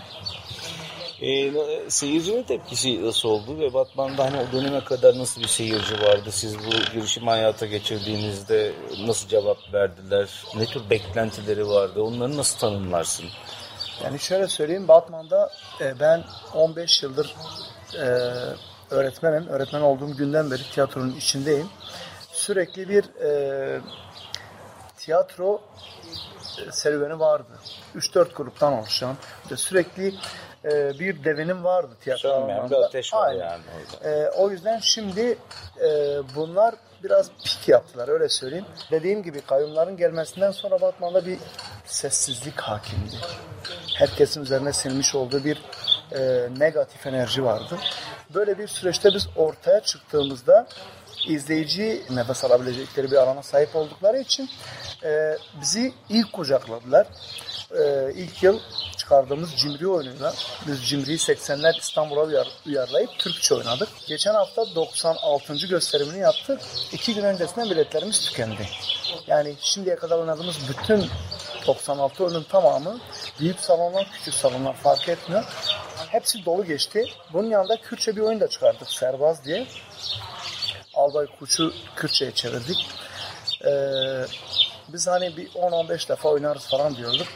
Ee, 1.21 1.51
seyircinin 1.87 2.43
tepkisi 2.43 3.05
nasıl 3.05 3.29
oldu 3.29 3.59
ve 3.59 3.73
Batman'da 3.73 4.25
hani 4.25 4.37
o 4.37 4.51
döneme 4.51 4.83
kadar 4.83 5.17
nasıl 5.19 5.41
bir 5.41 5.47
seyirci 5.47 5.93
vardı? 6.01 6.31
Siz 6.31 6.57
bu 6.57 6.93
girişimi 6.93 7.29
hayata 7.29 7.65
geçirdiğinizde 7.65 8.73
nasıl 9.05 9.27
cevap 9.27 9.57
verdiler? 9.73 10.43
Ne 10.55 10.65
tür 10.65 10.89
beklentileri 10.89 11.67
vardı? 11.67 12.01
Onları 12.01 12.37
nasıl 12.37 12.59
tanımlarsın? 12.59 13.25
Yani 14.03 14.19
şöyle 14.19 14.47
söyleyeyim 14.47 14.87
Batman'da 14.87 15.51
e, 15.81 15.99
ben 15.99 16.23
15 16.53 17.03
yıldır 17.03 17.35
e, 17.93 18.05
öğretmenim. 18.89 19.47
Öğretmen 19.47 19.81
olduğum 19.81 20.17
günden 20.17 20.51
beri 20.51 20.63
tiyatronun 20.71 21.15
içindeyim. 21.15 21.67
Sürekli 22.31 22.89
bir 22.89 23.03
e, 23.23 23.81
tiyatro 24.97 25.61
e, 26.67 26.71
serüveni 26.71 27.19
vardı. 27.19 27.51
3-4 27.95 28.33
gruptan 28.33 28.73
oluşan 28.73 29.15
ve 29.51 29.57
sürekli 29.57 30.13
e, 30.65 30.99
bir 30.99 31.23
devinim 31.23 31.63
vardı 31.63 31.95
tiyatro 32.01 32.29
Sönmeyen 32.29 32.69
bir 32.69 32.75
ateş 32.75 33.13
var 33.13 33.27
Aynen. 33.27 33.39
yani 33.39 33.61
orada. 33.97 34.09
E, 34.09 34.29
o 34.29 34.49
yüzden 34.49 34.79
şimdi 34.79 35.37
e, 35.81 35.87
bunlar 36.35 36.75
biraz 37.03 37.31
pik 37.43 37.67
yaptılar 37.67 38.07
öyle 38.07 38.29
söyleyeyim. 38.29 38.65
Dediğim 38.91 39.23
gibi 39.23 39.41
kayyumların 39.41 39.97
gelmesinden 39.97 40.51
sonra 40.51 40.81
Batman'da 40.81 41.25
bir 41.25 41.37
sessizlik 41.85 42.61
hakimdi. 42.61 43.15
Herkesin 43.95 44.41
üzerine 44.41 44.73
silmiş 44.73 45.15
olduğu 45.15 45.43
bir 45.43 45.61
e, 46.11 46.49
negatif 46.57 47.07
enerji 47.07 47.43
vardı. 47.43 47.77
Böyle 48.33 48.59
bir 48.59 48.67
süreçte 48.67 49.09
biz 49.13 49.27
ortaya 49.35 49.79
çıktığımızda 49.79 50.67
izleyici 51.27 52.03
nefes 52.09 52.45
alabilecekleri 52.45 53.11
bir 53.11 53.17
alana 53.17 53.43
sahip 53.43 53.75
oldukları 53.75 54.19
için 54.19 54.49
e, 55.03 55.37
bizi 55.61 55.93
ilk 56.09 56.33
kucakladılar. 56.33 57.07
E, 57.79 58.11
ilk 58.13 58.43
yıl 58.43 58.59
çıkardığımız 59.05 59.55
Cimri 59.55 59.87
oyunuyla 59.87 60.33
biz 60.67 60.83
Cimri'yi 60.85 61.17
80'ler 61.17 61.79
İstanbul'a 61.79 62.21
uyar, 62.21 62.47
uyarlayıp 62.67 63.19
Türkçe 63.19 63.55
oynadık. 63.55 63.89
Geçen 64.07 64.33
hafta 64.33 64.75
96. 64.75 65.67
gösterimini 65.67 66.19
yaptık. 66.19 66.61
İki 66.91 67.15
gün 67.15 67.23
öncesinden 67.23 67.69
biletlerimiz 67.69 68.25
tükendi. 68.25 68.67
Yani 69.27 69.55
şimdiye 69.59 69.95
kadar 69.95 70.19
oynadığımız 70.19 70.57
bütün 70.69 71.05
96 71.67 72.23
oyunun 72.23 72.43
tamamı 72.43 72.99
büyük 73.39 73.59
salonlar, 73.59 74.11
küçük 74.11 74.33
salonlar 74.33 74.73
fark 74.73 75.09
etmiyor. 75.09 75.43
Hepsi 76.07 76.45
dolu 76.45 76.65
geçti. 76.65 77.05
Bunun 77.33 77.49
yanında 77.49 77.81
Kürtçe 77.81 78.15
bir 78.15 78.21
oyun 78.21 78.39
da 78.39 78.47
çıkardık 78.47 78.91
Serbaz 78.91 79.45
diye. 79.45 79.67
Albay 80.93 81.25
Kuç'u 81.39 81.73
Kürtçe'ye 81.95 82.31
çevirdik. 82.31 82.87
Ee, 83.65 84.25
biz 84.87 85.07
hani 85.07 85.37
bir 85.37 85.47
10-15 85.49 86.09
defa 86.09 86.29
oynarız 86.29 86.67
falan 86.67 86.95
diyorduk. 86.95 87.27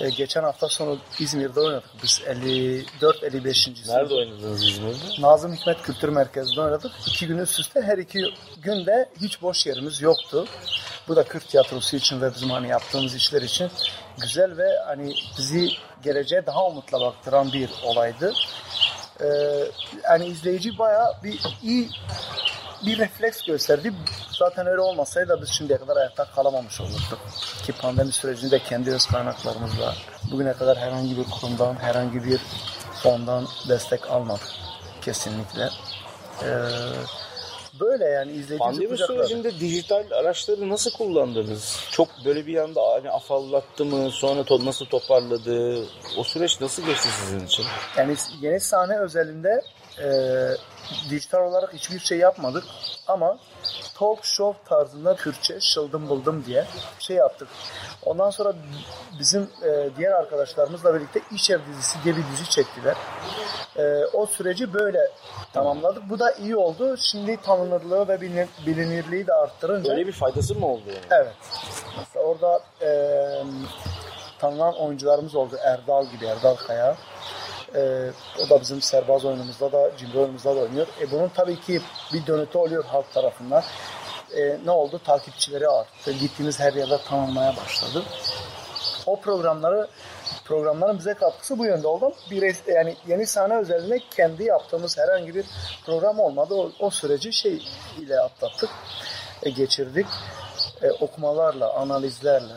Ee, 0.00 0.10
geçen 0.10 0.42
hafta 0.42 0.68
sonu 0.68 0.98
İzmir'de 1.18 1.60
oynadık. 1.60 1.90
Biz 2.02 2.20
54-55. 2.26 3.88
Nerede 3.88 4.14
oynadınız 4.14 4.68
İzmir'de? 4.68 5.22
Nazım 5.22 5.54
Hikmet 5.54 5.82
Kültür 5.82 6.08
Merkezi'nde 6.08 6.60
oynadık. 6.60 6.92
İki 7.06 7.26
gün 7.26 7.38
üst 7.38 7.60
üste 7.60 7.82
her 7.82 7.98
iki 7.98 8.24
günde 8.62 9.08
hiç 9.20 9.42
boş 9.42 9.66
yerimiz 9.66 10.02
yoktu. 10.02 10.46
Bu 11.08 11.16
da 11.16 11.24
Kürt 11.24 11.48
tiyatrosu 11.48 11.96
için 11.96 12.20
ve 12.20 12.34
bizim 12.34 12.50
hani 12.50 12.68
yaptığımız 12.68 13.14
işler 13.14 13.42
için 13.42 13.70
güzel 14.20 14.56
ve 14.56 14.78
hani 14.86 15.14
bizi 15.38 15.68
geleceğe 16.02 16.46
daha 16.46 16.66
umutla 16.66 17.00
baktıran 17.00 17.52
bir 17.52 17.70
olaydı. 17.84 18.32
Ee, 19.20 19.26
yani 20.04 20.26
izleyici 20.26 20.78
bayağı 20.78 21.22
bir 21.24 21.40
iyi 21.62 21.90
bir 22.86 22.98
refleks 22.98 23.42
gösterdi. 23.42 23.92
Zaten 24.38 24.66
öyle 24.66 24.80
olmasaydı 24.80 25.28
da 25.28 25.42
biz 25.42 25.48
şimdiye 25.48 25.78
kadar 25.78 25.96
ayakta 25.96 26.24
kalamamış 26.24 26.80
olurduk. 26.80 27.18
Ki 27.62 27.72
pandemi 27.72 28.12
sürecinde 28.12 28.58
kendi 28.58 28.90
öz 28.94 29.06
kaynaklarımızla 29.06 29.94
bugüne 30.30 30.52
kadar 30.52 30.78
herhangi 30.78 31.16
bir 31.18 31.24
kurumdan, 31.24 31.74
herhangi 31.74 32.24
bir 32.24 32.40
fondan 33.02 33.46
destek 33.68 34.10
almadık. 34.10 34.48
Kesinlikle. 35.02 35.68
Ee, 36.42 36.48
böyle 37.80 38.04
yani 38.04 38.30
izleyicimizi 38.32 38.58
Pandemi 38.58 38.88
kucakladı. 38.88 39.18
sürecinde 39.18 39.60
dijital 39.60 40.04
araçları 40.10 40.68
nasıl 40.68 40.90
kullandınız? 40.90 41.80
Çok 41.90 42.08
böyle 42.24 42.46
bir 42.46 42.56
anda 42.56 42.80
hani 42.94 43.10
afallattı 43.10 43.84
mı? 43.84 44.10
Sonra 44.10 44.40
to- 44.40 44.64
nasıl 44.64 44.86
toparladı? 44.86 45.84
O 46.16 46.24
süreç 46.24 46.60
nasıl 46.60 46.86
geçti 46.86 47.08
sizin 47.20 47.46
için? 47.46 47.64
Yani 47.96 48.16
yeni 48.40 48.60
sahne 48.60 48.98
özelinde 48.98 49.62
e, 49.98 50.06
dijital 51.10 51.40
olarak 51.40 51.74
hiçbir 51.74 51.98
şey 51.98 52.18
yapmadık 52.18 52.64
ama 53.06 53.38
talk 53.94 54.24
show 54.24 54.68
tarzında 54.68 55.16
Kürtçe 55.16 55.60
şıldım 55.60 56.08
buldum 56.08 56.44
diye 56.46 56.64
şey 56.98 57.16
yaptık. 57.16 57.48
Ondan 58.04 58.30
sonra 58.30 58.52
bizim 59.18 59.42
e, 59.42 59.90
diğer 59.98 60.12
arkadaşlarımızla 60.12 60.94
birlikte 60.94 61.20
İş 61.32 61.50
Ev 61.50 61.58
dizisi 61.68 61.98
diye 62.04 62.16
bir 62.16 62.22
dizi 62.32 62.50
çektiler. 62.50 62.96
E, 63.76 64.04
o 64.12 64.26
süreci 64.26 64.74
böyle 64.74 65.10
tamamladık. 65.52 66.10
Bu 66.10 66.18
da 66.18 66.32
iyi 66.32 66.56
oldu. 66.56 66.96
Şimdi 66.96 67.36
tanınırlığı 67.36 68.08
ve 68.08 68.14
bilinir- 68.20 68.66
bilinirliği 68.66 69.26
de 69.26 69.32
arttırınca 69.34 69.90
Böyle 69.90 70.06
bir 70.06 70.12
faydası 70.12 70.54
mı 70.54 70.66
oldu 70.66 70.82
yani? 70.86 70.98
Evet. 71.10 71.34
Mesela 71.98 72.24
orada 72.24 72.60
e, 72.82 72.88
tanınan 74.38 74.74
oyuncularımız 74.80 75.34
oldu. 75.34 75.56
Erdal 75.62 76.06
gibi, 76.06 76.26
Erdal 76.26 76.56
Kaya. 76.56 76.96
E, 77.74 78.10
o 78.46 78.50
da 78.50 78.60
bizim 78.60 78.82
serbaz 78.82 79.24
oyunumuzda 79.24 79.72
da, 79.72 79.90
cimri 79.98 80.18
oyunumuzda 80.18 80.56
da 80.56 80.60
oynuyor. 80.60 80.86
E, 81.00 81.10
bunun 81.10 81.28
tabii 81.28 81.60
ki 81.60 81.80
bir 82.12 82.26
dönütü 82.26 82.58
oluyor 82.58 82.84
halk 82.84 83.12
tarafından. 83.12 83.62
e, 84.36 84.58
ne 84.64 84.70
oldu? 84.70 85.00
Takipçileri 85.04 85.68
arttı. 85.68 86.12
Gittiğimiz 86.12 86.60
her 86.60 86.72
yerde 86.72 86.98
tanınmaya 87.08 87.56
başladı. 87.56 88.04
O 89.06 89.20
programları 89.20 89.88
programların 90.44 90.98
bize 90.98 91.14
katkısı 91.14 91.58
bu 91.58 91.64
yönde 91.64 91.86
oldu. 91.86 92.12
Bir 92.30 92.56
yani 92.66 92.96
yeni 93.06 93.26
sahne 93.26 93.56
özelliğinde 93.56 93.98
kendi 94.16 94.44
yaptığımız 94.44 94.98
herhangi 94.98 95.34
bir 95.34 95.46
program 95.86 96.20
olmadı. 96.20 96.54
O, 96.54 96.72
o 96.78 96.90
süreci 96.90 97.32
şey 97.32 97.62
ile 97.98 98.20
atlattık, 98.20 98.70
e, 99.42 99.50
geçirdik. 99.50 100.06
E, 100.82 100.90
okumalarla, 100.90 101.72
analizlerle, 101.72 102.54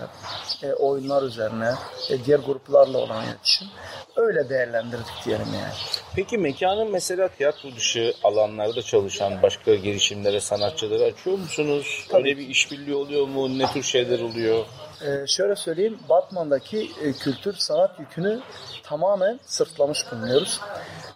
e, 0.63 0.73
oyunlar 0.73 1.23
üzerine, 1.23 1.73
e, 2.09 2.25
diğer 2.25 2.39
gruplarla 2.39 2.97
olan 2.97 3.25
iletişim 3.25 3.67
öyle 4.15 4.49
değerlendirdik 4.49 5.25
diyelim 5.25 5.47
yani. 5.53 5.73
Peki 6.15 6.37
mekanın 6.37 6.91
mesela 6.91 7.27
tiyatro 7.27 7.75
dışı 7.75 8.13
alanlarda 8.23 8.81
çalışan 8.81 9.41
başka 9.41 9.75
girişimlere, 9.75 10.39
sanatçıları 10.39 11.03
açıyor 11.03 11.37
musunuz? 11.37 12.07
Tabii. 12.09 12.21
Öyle 12.21 12.37
bir 12.37 12.47
işbirliği 12.47 12.95
oluyor 12.95 13.27
mu? 13.27 13.59
Ne 13.59 13.71
tür 13.71 13.83
şeyler 13.83 14.19
oluyor? 14.19 14.65
Ee, 15.01 15.27
şöyle 15.27 15.55
söyleyeyim, 15.55 15.99
Batman'daki 16.09 16.91
e, 17.03 17.13
kültür 17.13 17.53
sanat 17.53 17.99
yükünü 17.99 18.39
tamamen 18.83 19.39
sırtlamış 19.45 19.99
bulunuyoruz. 20.11 20.59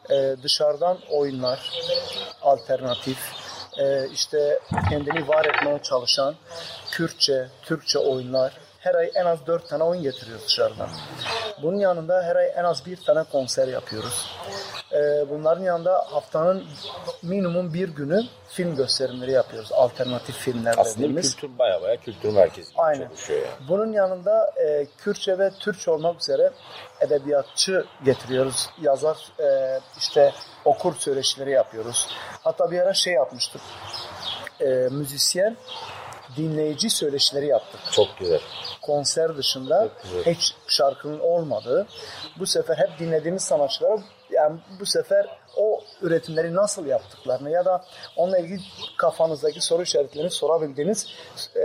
Ee, 0.10 0.36
dışarıdan 0.43 0.98
oyunlar, 1.10 1.72
alternatif, 2.41 3.17
e, 3.77 4.07
işte 4.13 4.59
kendini 4.89 5.27
var 5.27 5.45
etmeye 5.45 5.79
çalışan 5.83 6.35
Kürtçe, 6.91 7.47
Türkçe 7.61 7.99
oyunlar, 7.99 8.53
her 8.83 8.95
ay 8.95 9.11
en 9.15 9.25
az 9.25 9.39
dört 9.47 9.69
tane 9.69 9.83
oyun 9.83 10.03
getiriyoruz 10.03 10.45
dışarıdan. 10.47 10.89
Bunun 11.61 11.77
yanında 11.77 12.23
her 12.23 12.35
ay 12.35 12.51
en 12.55 12.63
az 12.63 12.85
bir 12.85 12.97
tane 12.97 13.23
konser 13.31 13.67
yapıyoruz. 13.67 14.35
Ee, 14.91 15.29
bunların 15.29 15.63
yanında 15.63 16.05
haftanın 16.11 16.63
minimum 17.21 17.73
bir 17.73 17.89
günü 17.89 18.21
film 18.49 18.75
gösterimleri 18.75 19.31
yapıyoruz. 19.31 19.71
Alternatif 19.71 20.35
filmler 20.35 20.75
Aslında 20.77 20.97
dediğimiz. 20.97 21.35
kültür 21.35 21.57
baya 21.59 21.81
baya 21.81 21.97
kültür 21.97 22.33
merkezi 22.33 22.71
Aynen. 22.77 23.07
çalışıyor 23.07 23.39
yani. 23.39 23.69
Bunun 23.69 23.91
yanında 23.93 24.51
e, 24.57 24.87
Kürtçe 24.97 25.37
ve 25.39 25.51
Türkçe 25.59 25.91
olmak 25.91 26.21
üzere 26.21 26.51
edebiyatçı 27.01 27.85
getiriyoruz. 28.05 28.69
Yazar 28.81 29.17
e, 29.39 29.79
işte 29.97 30.31
okur 30.65 30.95
söyleşileri 30.95 31.51
yapıyoruz. 31.51 32.07
Hatta 32.43 32.71
bir 32.71 32.79
ara 32.79 32.93
şey 32.93 33.13
yapmıştık. 33.13 33.61
E, 34.61 34.65
müzisyen 34.91 35.57
dinleyici 36.37 36.89
söyleşileri 36.89 37.47
yaptık. 37.47 37.79
Çok 37.91 38.07
güzel. 38.19 38.39
Konser 38.81 39.37
dışında 39.37 39.89
hiç 40.25 40.53
şarkının 40.67 41.19
olmadığı. 41.19 41.87
Bu 42.39 42.45
sefer 42.45 42.77
hep 42.77 42.99
dinlediğimiz 42.99 43.43
sanatçılara 43.43 43.97
yani 44.31 44.59
bu 44.79 44.85
sefer 44.85 45.27
o 45.57 45.81
üretimleri 46.01 46.55
nasıl 46.55 46.86
yaptıklarını 46.86 47.50
ya 47.51 47.65
da 47.65 47.83
onunla 48.15 48.38
ilgili 48.38 48.60
kafanızdaki 48.98 49.62
soru 49.62 49.81
işaretlerini 49.83 50.29
sorabildiğiniz 50.31 51.07
e, 51.55 51.63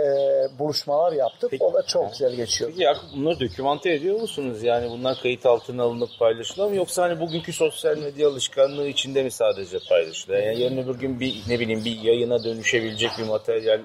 buluşmalar 0.59 1.11
yaptık. 1.11 1.51
Peki. 1.51 1.63
o 1.63 1.73
da 1.73 1.83
çok 1.83 2.11
güzel 2.11 2.35
geçiyor. 2.35 2.69
Peki 2.69 2.83
Yakup 2.83 3.05
bunları 3.15 3.39
dokümante 3.39 3.93
ediyor 3.93 4.19
musunuz? 4.21 4.63
Yani 4.63 4.89
bunlar 4.89 5.19
kayıt 5.21 5.45
altına 5.45 5.83
alınıp 5.83 6.09
paylaşılıyor 6.19 6.69
mu? 6.69 6.75
Yoksa 6.75 7.03
hani 7.03 7.19
bugünkü 7.19 7.53
sosyal 7.53 7.97
medya 7.97 8.29
alışkanlığı 8.29 8.87
içinde 8.87 9.23
mi 9.23 9.31
sadece 9.31 9.77
paylaşılıyor? 9.89 10.43
Yani 10.43 10.61
yarın 10.61 10.77
öbür 10.77 10.99
gün 10.99 11.19
bir 11.19 11.43
ne 11.47 11.59
bileyim 11.59 11.85
bir 11.85 12.01
yayına 12.01 12.43
dönüşebilecek 12.43 13.11
bir 13.17 13.23
materyal 13.23 13.79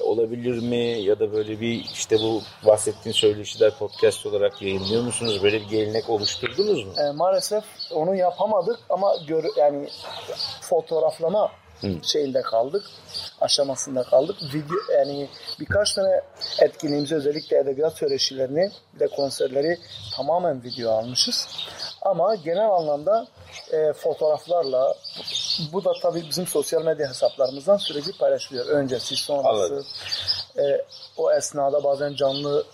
olabilir 0.00 0.62
mi? 0.62 1.02
Ya 1.02 1.18
da 1.18 1.32
böyle 1.32 1.60
bir 1.60 1.84
işte 1.92 2.16
bu 2.18 2.42
bahsettiğin 2.66 3.14
söyleşiler 3.14 3.78
podcast 3.78 4.26
olarak 4.26 4.62
yayınlıyor 4.62 5.02
musunuz? 5.02 5.42
Böyle 5.42 5.60
bir 5.60 5.68
gelenek 5.68 6.10
oluşturdunuz 6.10 6.84
mu? 6.84 6.92
E, 7.08 7.12
maalesef 7.12 7.64
onu 7.94 8.14
yapamadık 8.14 8.78
ama 8.88 9.09
gör, 9.26 9.44
yani 9.56 9.88
fotoğraflama 10.60 11.50
şeyinde 12.02 12.42
kaldık 12.42 12.84
aşamasında 13.40 14.02
kaldık. 14.02 14.36
Video 14.54 14.76
yani 14.98 15.28
birkaç 15.60 15.92
tane 15.92 16.20
etkinliğimizi 16.60 17.14
özellikle 17.14 17.58
edebiyat 17.58 17.98
söyleşilerini 17.98 18.70
bir 18.94 19.00
de 19.00 19.08
konserleri 19.08 19.78
tamamen 20.16 20.62
video 20.62 20.92
almışız. 20.92 21.48
Ama 22.02 22.34
genel 22.34 22.70
anlamda 22.70 23.26
e, 23.72 23.92
fotoğraflarla 23.92 24.94
bu 25.72 25.84
da 25.84 25.92
tabii 26.02 26.24
bizim 26.28 26.46
sosyal 26.46 26.84
medya 26.84 27.08
hesaplarımızdan 27.08 27.76
sürekli 27.76 28.12
paylaşılıyor. 28.12 28.66
Öncesi, 28.66 29.16
sonrası. 29.16 29.48
Anladım. 29.48 29.86
E, 30.58 30.84
o 31.16 31.32
esnada 31.32 31.84
bazen 31.84 32.14
canlı 32.14 32.64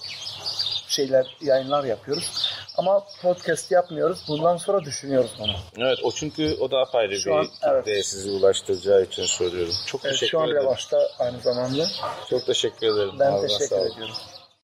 şeyler, 0.89 1.37
yayınlar 1.41 1.85
yapıyoruz. 1.85 2.46
Ama 2.79 3.05
podcast 3.23 3.71
yapmıyoruz. 3.73 4.25
Bundan 4.29 4.57
sonra 4.57 4.85
düşünüyoruz 4.85 5.31
bunu. 5.39 5.53
Evet 5.79 5.99
o 6.03 6.13
çünkü 6.13 6.57
o 6.61 6.71
da 6.71 6.77
apayrı 6.79 7.21
Şu 7.21 7.31
bir 7.31 7.35
an, 7.37 7.49
evet. 7.63 7.79
kitleye 7.85 8.03
sizi 8.03 8.31
ulaştıracağı 8.31 9.03
için 9.03 9.25
soruyorum. 9.25 9.75
Çok 9.87 10.01
Evet, 10.05 10.13
teşekkür 10.13 10.31
şu 10.31 10.41
an 10.41 10.49
ederim. 10.49 10.63
revaçta 10.63 11.09
aynı 11.19 11.41
zamanda. 11.41 11.87
Çok 12.31 12.47
teşekkür 12.47 12.87
ederim. 12.87 13.11
Ben 13.19 13.33
Ağzına 13.33 13.49
teşekkür 13.49 13.77
ediyorum. 13.77 14.15